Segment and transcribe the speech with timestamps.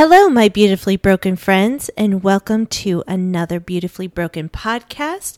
[0.00, 5.36] Hello, my beautifully broken friends, and welcome to another Beautifully Broken podcast.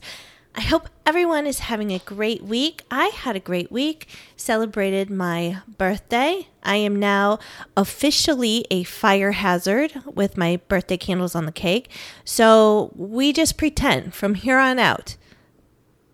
[0.53, 2.83] I hope everyone is having a great week.
[2.91, 6.47] I had a great week, celebrated my birthday.
[6.61, 7.39] I am now
[7.75, 11.89] officially a fire hazard with my birthday candles on the cake.
[12.23, 15.15] So we just pretend from here on out,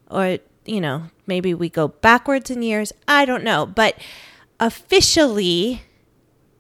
[0.09, 2.93] or, you know, maybe we go backwards in years.
[3.09, 3.66] I don't know.
[3.66, 3.98] But
[4.57, 5.82] officially,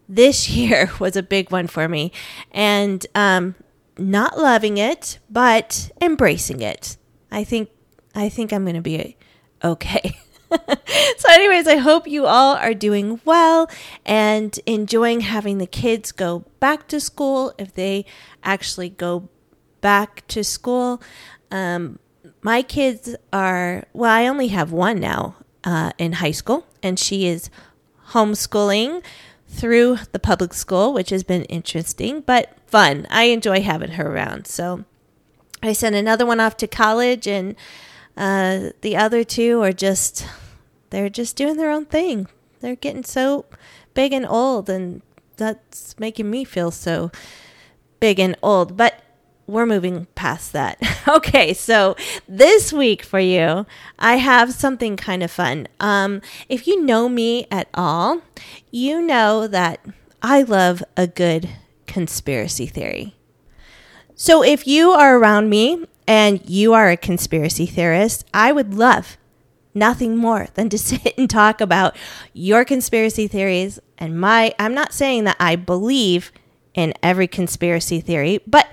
[0.07, 2.11] this year was a big one for me.
[2.51, 3.55] And um,
[3.97, 6.97] not loving it, but embracing it.
[7.31, 7.69] I think
[8.15, 9.15] I think I'm going to be
[9.63, 10.17] okay.
[10.49, 13.69] so anyways, I hope you all are doing well
[14.05, 18.05] and enjoying having the kids go back to school if they
[18.43, 19.29] actually go
[19.81, 21.01] back to school.
[21.51, 21.99] Um,
[22.41, 27.27] my kids are well, I only have one now uh, in high school, and she
[27.27, 27.49] is
[28.11, 29.03] homeschooling
[29.47, 33.07] through the public school, which has been interesting but fun.
[33.09, 34.47] I enjoy having her around.
[34.47, 34.85] So
[35.63, 37.55] I sent another one off to college, and
[38.15, 40.25] uh, the other two are just,
[40.89, 42.27] they're just doing their own thing.
[42.59, 43.45] They're getting so
[43.93, 45.01] big and old, and
[45.37, 47.11] that's making me feel so
[47.99, 48.77] big and old.
[48.77, 49.01] But
[49.47, 50.77] we're moving past that.
[51.07, 51.95] okay, so
[52.27, 53.65] this week for you,
[53.97, 55.67] I have something kind of fun.
[55.79, 58.21] Um, if you know me at all,
[58.69, 59.79] you know that
[60.21, 61.49] I love a good
[61.85, 63.15] conspiracy theory.
[64.15, 69.17] So if you are around me and you are a conspiracy theorist, I would love
[69.73, 71.95] nothing more than to sit and talk about
[72.33, 76.31] your conspiracy theories and my I'm not saying that I believe
[76.73, 78.67] in every conspiracy theory, but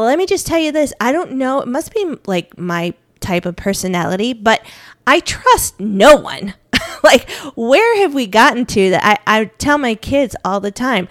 [0.00, 0.92] let me just tell you this.
[1.00, 1.60] I don't know.
[1.60, 4.64] It must be like my type of personality, but
[5.06, 6.54] I trust no one.
[7.02, 11.08] like, where have we gotten to that I, I tell my kids all the time,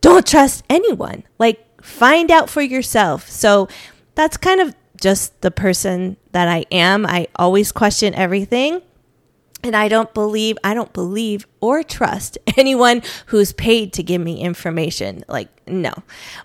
[0.00, 1.24] don't trust anyone.
[1.38, 3.28] Like, find out for yourself.
[3.28, 3.68] So
[4.14, 7.06] that's kind of just the person that I am.
[7.06, 8.82] I always question everything.
[9.62, 14.40] And I don't believe, I don't believe or trust anyone who's paid to give me
[14.40, 15.24] information.
[15.28, 15.92] Like, no.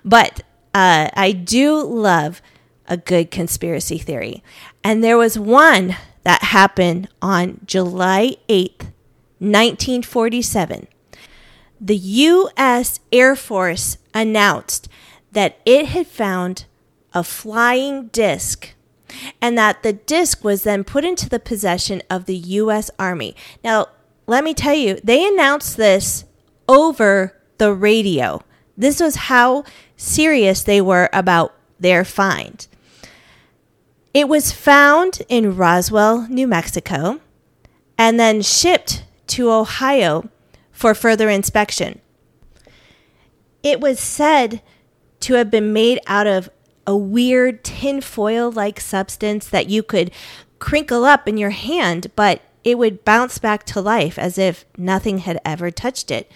[0.03, 0.43] But
[0.73, 2.41] uh, I do love
[2.87, 4.43] a good conspiracy theory.
[4.83, 8.91] And there was one that happened on July 8th,
[9.39, 10.87] 1947.
[11.79, 12.99] The U.S.
[13.11, 14.87] Air Force announced
[15.31, 16.65] that it had found
[17.13, 18.73] a flying disc
[19.41, 22.91] and that the disc was then put into the possession of the U.S.
[22.99, 23.35] Army.
[23.63, 23.87] Now,
[24.27, 26.25] let me tell you, they announced this
[26.67, 28.41] over the radio.
[28.77, 29.63] This was how
[30.01, 32.67] serious they were about their find.
[34.13, 37.21] It was found in Roswell, New Mexico,
[37.97, 40.29] and then shipped to Ohio
[40.71, 42.01] for further inspection.
[43.63, 44.61] It was said
[45.21, 46.49] to have been made out of
[46.87, 50.11] a weird tinfoil like substance that you could
[50.57, 55.19] crinkle up in your hand, but it would bounce back to life as if nothing
[55.19, 56.29] had ever touched it,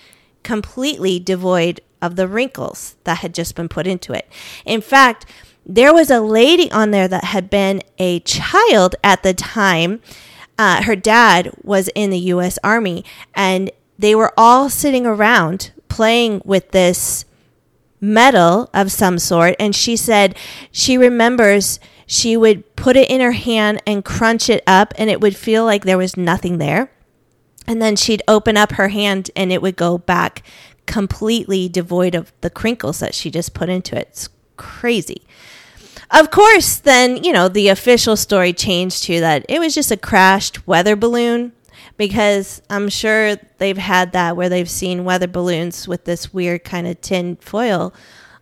[0.44, 4.30] completely devoid of the wrinkles that had just been put into it.
[4.66, 5.26] In fact,
[5.66, 10.02] there was a lady on there that had been a child at the time.
[10.58, 12.60] Uh, her dad was in the U.S.
[12.64, 17.26] Army, and they were all sitting around playing with this
[18.00, 19.56] metal of some sort.
[19.60, 20.38] And she said
[20.72, 25.20] she remembers she would put it in her hand and crunch it up, and it
[25.20, 26.92] would feel like there was nothing there.
[27.68, 30.44] And then she'd open up her hand and it would go back
[30.86, 34.08] completely devoid of the crinkles that she just put into it.
[34.10, 35.22] It's crazy.
[36.12, 39.98] Of course, then, you know, the official story changed to that it was just a
[39.98, 41.52] crashed weather balloon
[41.98, 46.88] because I'm sure they've had that where they've seen weather balloons with this weird kind
[46.88, 47.94] of tin foil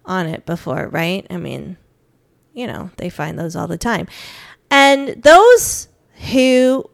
[0.05, 1.25] on it before, right?
[1.29, 1.77] I mean,
[2.53, 4.07] you know, they find those all the time.
[4.69, 5.87] And those
[6.31, 6.89] who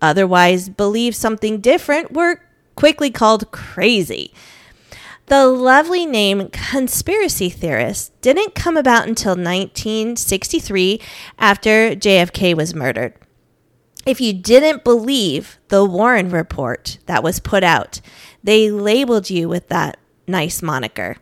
[0.00, 2.40] otherwise believe something different were
[2.74, 4.32] quickly called crazy.
[5.28, 11.02] The lovely name conspiracy theorist didn't come about until 1963
[11.38, 13.12] after JFK was murdered.
[14.06, 18.00] If you didn't believe the Warren report that was put out,
[18.42, 21.18] they labeled you with that nice moniker.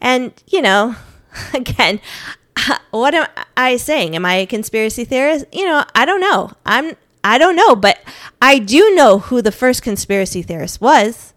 [0.00, 0.96] And, you know,
[1.54, 2.00] again,
[2.90, 4.16] what am I saying?
[4.16, 5.44] Am I a conspiracy theorist?
[5.52, 6.50] You know, I don't know.
[6.66, 8.00] I'm I don't know, but
[8.42, 11.32] I do know who the first conspiracy theorist was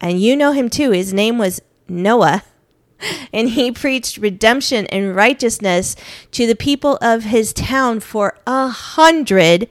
[0.00, 0.90] and you know him too.
[0.90, 2.44] His name was Noah.
[3.32, 5.96] And he preached redemption and righteousness
[6.32, 9.70] to the people of his town for a hundred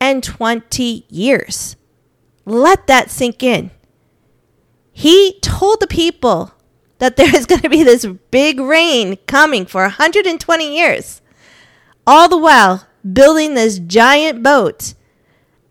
[0.00, 1.74] and twenty years.
[2.44, 3.72] Let that sink in.
[4.92, 6.54] He told the people
[6.98, 11.20] that there is going to be this big rain coming for 120 years.
[12.06, 14.94] All the while building this giant boat.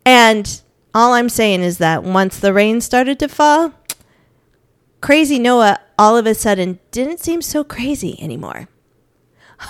[0.05, 0.61] And
[0.93, 3.73] all I'm saying is that once the rain started to fall,
[5.01, 8.67] crazy Noah all of a sudden didn't seem so crazy anymore.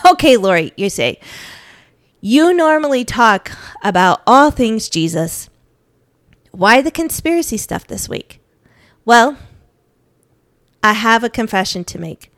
[0.05, 1.19] Okay, Lori, you say,
[2.21, 3.51] you normally talk
[3.83, 5.49] about all things Jesus.
[6.51, 8.39] Why the conspiracy stuff this week?
[9.03, 9.37] Well,
[10.83, 12.31] I have a confession to make.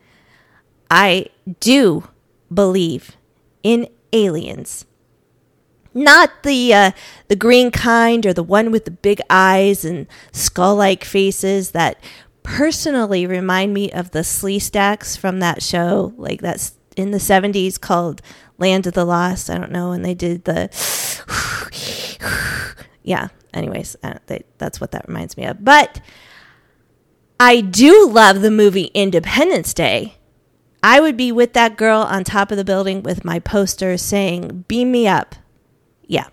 [0.90, 1.28] I
[1.60, 2.10] do
[2.54, 3.18] believe
[3.62, 4.86] in aliens.
[5.94, 6.92] Not the uh,
[7.28, 12.02] the green kind or the one with the big eyes and skull-like faces that
[12.44, 18.22] personally remind me of the Sleestaks from that show, like that's in the 70s called
[18.58, 19.50] Land of the Lost.
[19.50, 20.70] I don't know, and they did the
[23.04, 23.30] yeah.
[23.54, 23.96] Anyways,
[24.26, 25.64] they, that's what that reminds me of.
[25.64, 26.02] But
[27.40, 30.16] I do love the movie Independence Day.
[30.82, 34.66] I would be with that girl on top of the building with my poster saying,
[34.68, 35.36] Beam me up.
[36.06, 36.28] Yeah.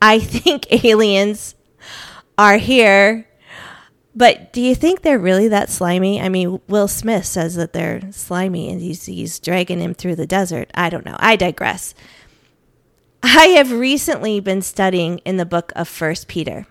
[0.00, 1.54] I think aliens
[2.36, 3.28] are here.
[4.14, 6.20] But do you think they're really that slimy?
[6.20, 10.26] I mean, Will Smith says that they're slimy and he's, he's dragging him through the
[10.26, 10.70] desert.
[10.74, 11.16] I don't know.
[11.18, 11.94] I digress.
[13.22, 16.66] I have recently been studying in the book of First Peter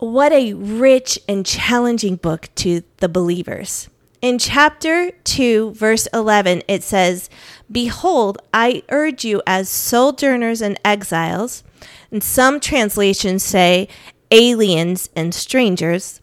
[0.00, 3.88] what a rich and challenging book to the believers.
[4.22, 7.30] In chapter 2, verse 11, it says,
[7.70, 11.62] Behold, I urge you as sojourners and exiles,
[12.10, 13.88] and some translations say
[14.30, 16.20] aliens and strangers,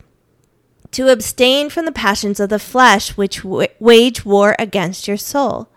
[0.91, 5.69] to abstain from the passions of the flesh which w- wage war against your soul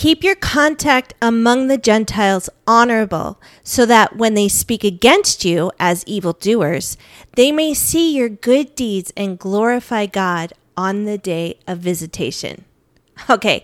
[0.00, 6.06] Keep your contact among the Gentiles honorable, so that when they speak against you as
[6.06, 6.96] evildoers,
[7.36, 12.64] they may see your good deeds and glorify God on the day of visitation.
[13.28, 13.62] Okay,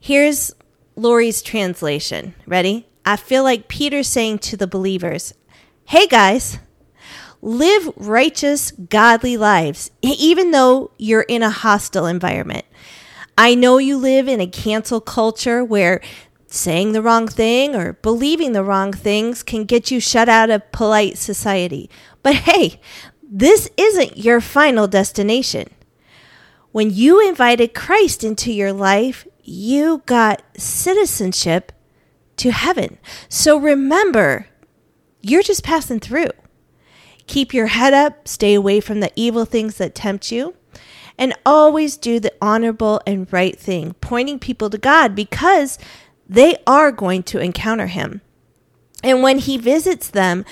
[0.00, 0.52] here's
[0.96, 2.34] Lori's translation.
[2.46, 2.88] Ready?
[3.04, 5.34] I feel like Peter's saying to the believers,
[5.84, 6.58] Hey guys,
[7.46, 12.66] live righteous, godly lives, even though you're in a hostile environment.
[13.38, 16.00] I know you live in a cancel culture where
[16.48, 20.72] saying the wrong thing or believing the wrong things can get you shut out of
[20.72, 21.88] polite society.
[22.24, 22.80] But hey,
[23.22, 25.68] this isn't your final destination.
[26.72, 31.70] When you invited Christ into your life, you got citizenship
[32.38, 32.98] to heaven.
[33.28, 34.48] So remember,
[35.20, 36.30] you're just passing through.
[37.26, 40.54] Keep your head up, stay away from the evil things that tempt you
[41.18, 45.78] and always do the honorable and right thing, pointing people to God because
[46.28, 48.20] they are going to encounter Him.
[49.02, 50.44] And when He visits them,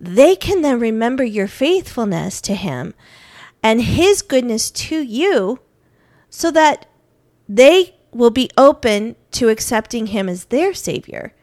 [0.00, 2.94] they can then remember your faithfulness to Him
[3.62, 5.60] and His goodness to you
[6.28, 6.86] so that
[7.48, 11.34] they will be open to accepting Him as their Savior.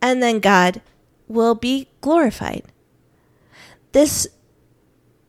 [0.00, 0.80] And then God
[1.28, 2.64] will be glorified.
[3.94, 4.26] This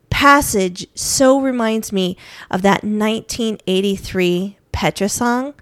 [0.09, 2.17] passage so reminds me
[2.49, 5.53] of that 1983 Petra song.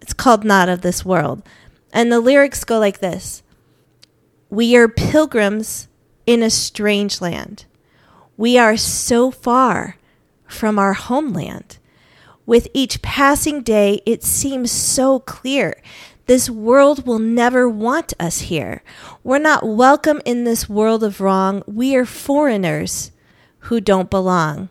[0.00, 1.48] It's called Not of This World.
[1.92, 3.44] And the lyrics go like this
[4.50, 5.86] We are pilgrims
[6.26, 7.64] in a strange land.
[8.36, 9.96] We are so far
[10.48, 11.78] from our homeland.
[12.44, 15.80] With each passing day, it seems so clear.
[16.30, 18.84] This world will never want us here.
[19.24, 21.64] We're not welcome in this world of wrong.
[21.66, 23.10] We are foreigners
[23.66, 24.68] who don't belong.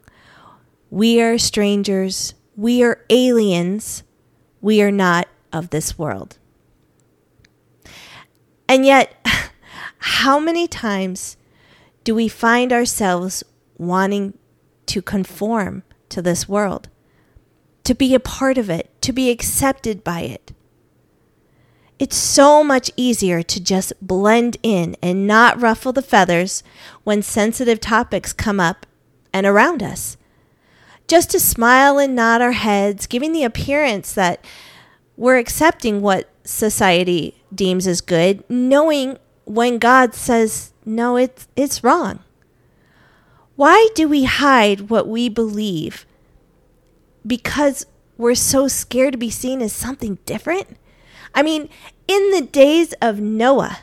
[0.90, 2.34] We are strangers.
[2.56, 4.04] We are aliens.
[4.62, 6.38] We are not of this world.
[8.70, 9.14] And yet,
[9.98, 11.36] how many times
[12.06, 13.44] do we find ourselves
[13.78, 14.38] wanting
[14.86, 16.88] to conform to this world,
[17.84, 20.54] to be a part of it, to be accepted by it?
[22.00, 26.64] It's so much easier to just blend in and not ruffle the feathers
[27.04, 28.86] when sensitive topics come up
[29.34, 30.16] and around us.
[31.10, 34.46] Just to smile and nod our heads, giving the appearance that
[35.18, 42.20] we're accepting what society deems as good, knowing when God says, no, it's, it's wrong.
[43.58, 46.06] Why do we hide what we believe?
[47.28, 47.86] Because
[48.18, 50.78] we're so scared to be seen as something different?
[51.34, 51.70] I mean,
[52.08, 53.80] in the days of Noah,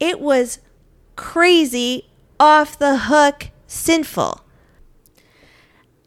[0.00, 0.58] it was
[1.16, 4.40] crazy, off the hook, sinful.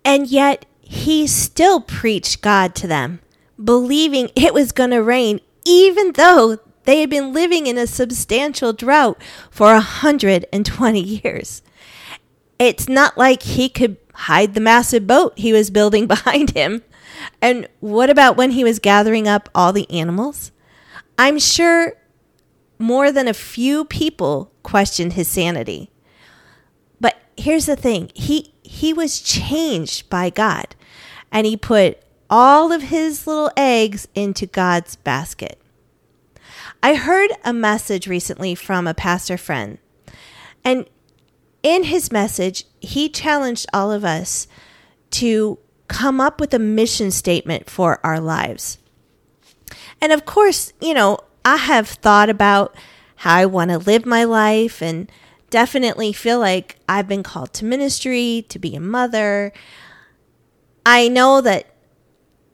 [0.05, 3.19] And yet, he still preached God to them,
[3.61, 8.71] believing it was going to rain, even though they had been living in a substantial
[8.71, 11.61] drought for 120 years.
[12.59, 16.83] It's not like he could hide the massive boat he was building behind him?
[17.41, 20.51] And what about when he was gathering up all the animals?
[21.17, 21.93] I'm sure
[22.79, 25.89] more than a few people questioned his sanity.
[26.99, 30.75] But here's the thing he, he was changed by God,
[31.31, 35.59] and he put all of his little eggs into God's basket.
[36.83, 39.79] I heard a message recently from a pastor friend,
[40.63, 40.85] and
[41.63, 44.47] in his message, he challenged all of us
[45.11, 45.57] to
[45.87, 48.77] come up with a mission statement for our lives.
[50.01, 52.75] And of course, you know, I have thought about
[53.17, 55.11] how I want to live my life and
[55.49, 59.53] definitely feel like I've been called to ministry, to be a mother.
[60.85, 61.73] I know that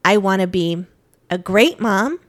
[0.05, 0.85] I want to be
[1.29, 2.19] a great mom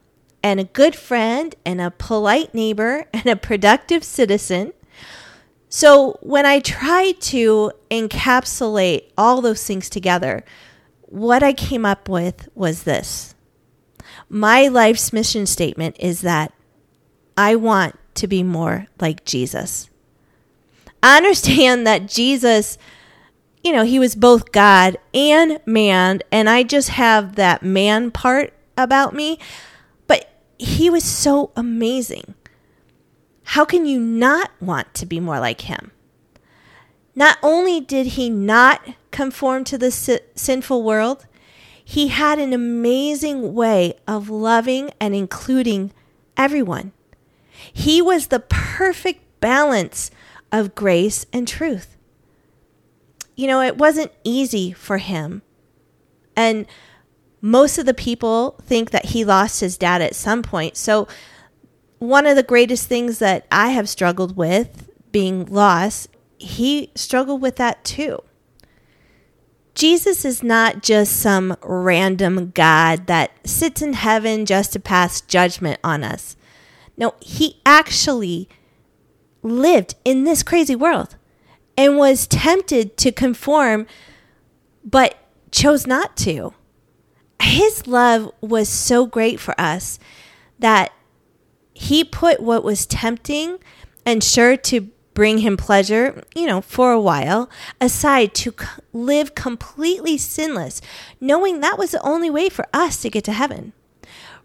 [0.42, 4.72] and a good friend and a polite neighbor and a productive citizen.
[5.68, 10.44] So when I tried to encapsulate all those things together,
[11.02, 13.33] what I came up with was this.
[14.34, 16.52] My life's mission statement is that
[17.38, 19.88] I want to be more like Jesus.
[21.04, 22.76] I understand that Jesus,
[23.62, 28.52] you know, he was both God and man, and I just have that man part
[28.76, 29.38] about me,
[30.08, 32.34] but he was so amazing.
[33.44, 35.92] How can you not want to be more like him?
[37.14, 41.24] Not only did he not conform to the sinful world,
[41.84, 45.92] he had an amazing way of loving and including
[46.36, 46.92] everyone.
[47.72, 50.10] He was the perfect balance
[50.50, 51.96] of grace and truth.
[53.36, 55.42] You know, it wasn't easy for him.
[56.36, 56.66] And
[57.40, 60.76] most of the people think that he lost his dad at some point.
[60.76, 61.06] So,
[61.98, 67.56] one of the greatest things that I have struggled with being lost, he struggled with
[67.56, 68.22] that too.
[69.74, 75.80] Jesus is not just some random God that sits in heaven just to pass judgment
[75.82, 76.36] on us.
[76.96, 78.48] No, he actually
[79.42, 81.16] lived in this crazy world
[81.76, 83.86] and was tempted to conform,
[84.84, 85.16] but
[85.50, 86.54] chose not to.
[87.40, 89.98] His love was so great for us
[90.58, 90.92] that
[91.74, 93.58] he put what was tempting
[94.06, 97.48] and sure to bring him pleasure, you know, for a while,
[97.80, 98.54] aside to
[98.92, 100.80] live completely sinless,
[101.20, 103.72] knowing that was the only way for us to get to heaven.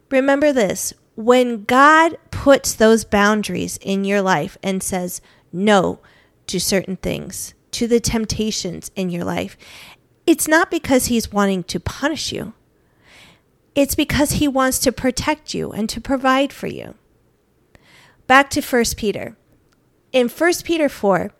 [0.09, 5.21] Remember this when God puts those boundaries in your life and says
[5.51, 5.99] no
[6.47, 9.57] to certain things, to the temptations in your life,
[10.25, 12.53] it's not because He's wanting to punish you.
[13.75, 16.95] It's because he wants to protect you and to provide for you.
[18.27, 19.37] Back to 1 Peter
[20.11, 21.31] in 1 Peter 4,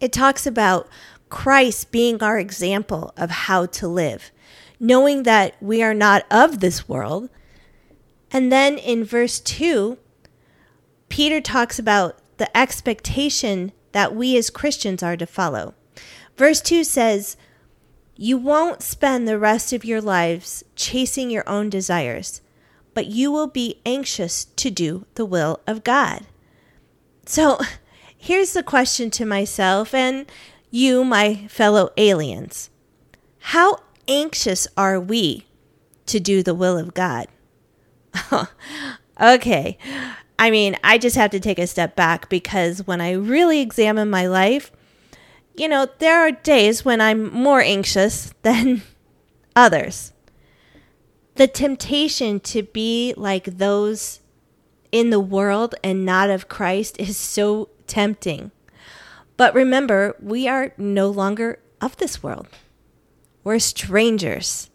[0.00, 0.88] it talks about
[1.28, 4.30] Christ being our example of how to live,
[4.80, 7.30] knowing that we are not of this world.
[8.30, 9.96] And then in verse 2,
[11.08, 15.74] Peter talks about the expectation that we as Christians are to follow.
[16.36, 17.36] Verse 2 says,
[18.16, 22.40] You won't spend the rest of your lives chasing your own desires,
[22.94, 26.26] but you will be anxious to do the will of God.
[27.26, 27.58] So
[28.16, 30.26] here's the question to myself and
[30.70, 32.70] you, my fellow aliens
[33.38, 35.46] How anxious are we
[36.06, 37.28] to do the will of God?
[39.20, 39.78] okay.
[40.38, 44.10] I mean, I just have to take a step back because when I really examine
[44.10, 44.72] my life,
[45.56, 48.82] you know, there are days when I'm more anxious than
[49.54, 50.12] others.
[51.34, 54.20] The temptation to be like those
[54.92, 58.52] in the world and not of Christ is so tempting.
[59.36, 62.46] But remember, we are no longer of this world.
[63.42, 64.70] We're strangers.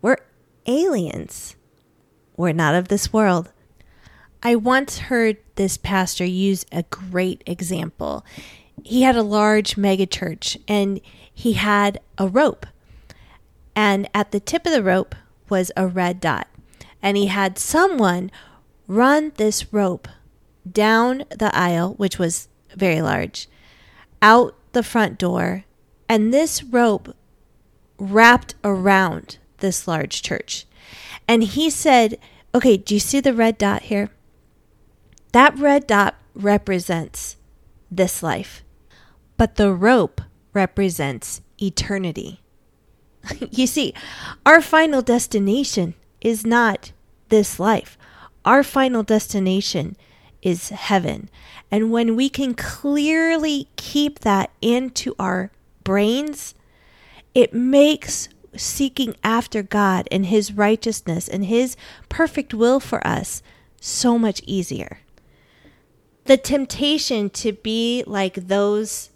[0.00, 0.18] We're
[0.66, 1.56] aliens.
[2.36, 3.50] We're not of this world.
[4.42, 8.24] I once heard this pastor use a great example.
[8.84, 11.00] He had a large megachurch and
[11.32, 12.66] he had a rope.
[13.74, 15.14] And at the tip of the rope
[15.48, 16.48] was a red dot.
[17.02, 18.30] And he had someone
[18.86, 20.08] run this rope
[20.70, 23.48] down the aisle, which was very large,
[24.22, 25.64] out the front door,
[26.08, 27.14] and this rope
[27.98, 30.66] wrapped around this large church.
[31.28, 32.18] And he said,
[32.54, 34.10] Okay, do you see the red dot here?
[35.32, 37.36] That red dot represents
[37.90, 38.62] this life,
[39.36, 40.20] but the rope
[40.52, 42.40] represents eternity.
[43.50, 43.94] you see,
[44.44, 46.92] our final destination is not
[47.28, 47.98] this life.
[48.44, 49.96] Our final destination
[50.42, 51.30] is heaven.
[51.70, 55.50] And when we can clearly keep that into our
[55.82, 56.54] brains
[57.34, 61.76] it makes seeking after God and His righteousness and His
[62.08, 63.42] perfect will for us
[63.80, 65.00] so much easier.
[66.26, 69.10] The temptation to be like those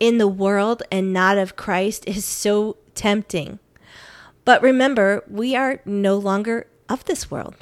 [0.00, 3.58] in the world and not of Christ is so tempting.
[4.44, 7.54] But remember, we are no longer of this world.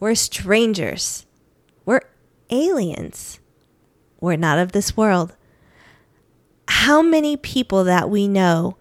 [0.00, 1.26] We're strangers.
[1.84, 2.00] We're
[2.48, 3.38] aliens.
[4.18, 5.36] We're not of this world.
[6.66, 8.76] How many people that we know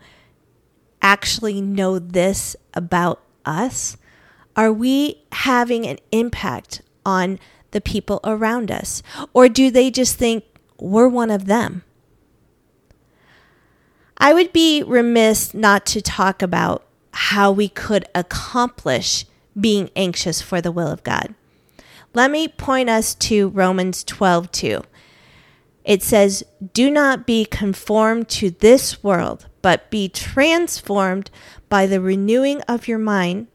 [1.01, 3.97] actually know this about us?
[4.55, 7.37] Are we having an impact on
[7.71, 9.03] the people around us?
[9.33, 10.45] Or do they just think
[10.79, 11.83] we're one of them?
[14.17, 19.25] I would be remiss not to talk about how we could accomplish
[19.59, 21.33] being anxious for the will of God.
[22.13, 24.81] Let me point us to Romans 12 2.
[25.83, 31.31] It says, Do not be conformed to this world, but be transformed
[31.67, 33.47] by the renewing of your mind,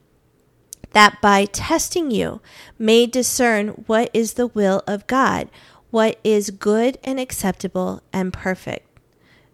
[0.91, 2.41] that by testing you
[2.79, 5.49] may discern what is the will of God,
[5.91, 8.99] what is good and acceptable and perfect.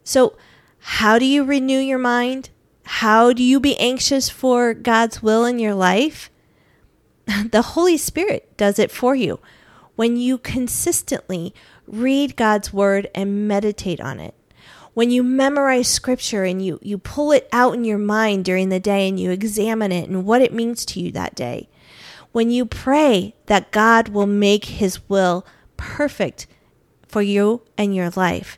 [0.03, 0.36] So,
[0.79, 2.50] how do you renew your mind?
[2.84, 6.30] How do you be anxious for God's will in your life?
[7.51, 9.39] The Holy Spirit does it for you
[9.95, 11.53] when you consistently
[11.88, 14.33] read God's word and meditate on it.
[14.93, 18.79] When you memorize scripture and you, you pull it out in your mind during the
[18.79, 21.69] day and you examine it and what it means to you that day.
[22.31, 25.45] When you pray that God will make his will
[25.77, 26.47] perfect
[27.07, 28.58] for you and your life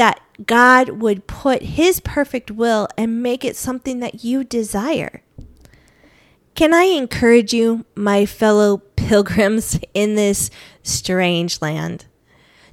[0.00, 5.22] that God would put His perfect will and make it something that you desire.
[6.54, 10.50] Can I encourage you, my fellow pilgrims in this
[10.82, 12.06] strange land,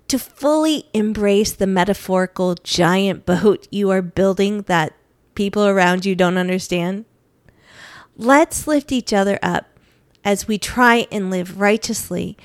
[0.08, 4.94] to fully embrace the metaphorical giant boat you are building that
[5.36, 7.06] people around you don't understand?
[8.16, 9.68] Let's lift each other up
[10.24, 12.38] as we try and live righteously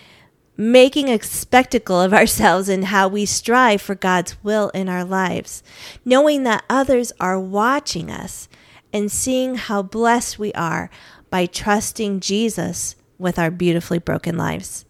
[0.57, 5.63] making a spectacle of ourselves and how we strive for God's will in our lives,
[6.05, 8.49] knowing that others are watching us
[8.93, 10.91] and seeing how blessed we are
[11.33, 14.85] by trusting Jesus with our beautifully broken lives.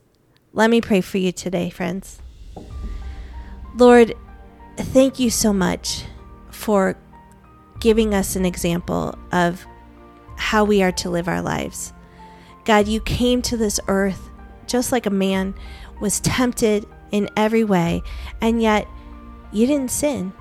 [0.53, 2.21] Let me pray for you today, friends.
[3.77, 4.15] Lord,
[4.77, 6.03] thank you so much
[6.51, 6.99] for
[7.79, 9.65] giving us an example of
[10.37, 11.93] how we are to live our lives.
[12.65, 14.29] God, you came to this earth
[14.67, 15.55] just like a man,
[16.01, 18.03] was tempted in every way,
[18.41, 18.89] and yet
[19.53, 20.33] you didn't sin.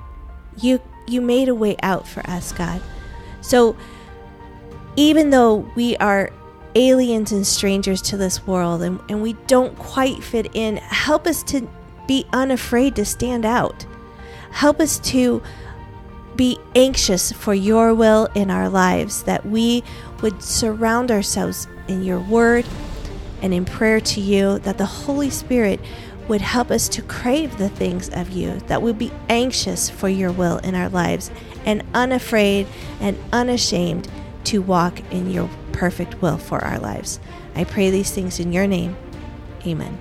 [0.57, 2.81] You you made a way out for us, God.
[3.41, 3.75] So
[4.95, 6.31] even though we are
[6.75, 11.43] aliens and strangers to this world and, and we don't quite fit in, help us
[11.43, 11.67] to
[12.07, 13.85] be unafraid to stand out.
[14.51, 15.41] Help us to
[16.35, 19.83] be anxious for your will in our lives, that we
[20.21, 22.65] would surround ourselves in your word
[23.41, 25.79] and in prayer to you that the Holy Spirit
[26.27, 30.31] would help us to crave the things of you, that we'll be anxious for your
[30.31, 31.31] will in our lives
[31.65, 32.67] and unafraid
[32.99, 34.07] and unashamed
[34.45, 37.19] to walk in your perfect will for our lives.
[37.55, 38.95] I pray these things in your name.
[39.65, 39.99] Amen.